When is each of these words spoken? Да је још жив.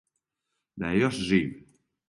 Да 0.85 0.91
је 0.95 1.03
још 1.03 1.21
жив. 1.29 1.55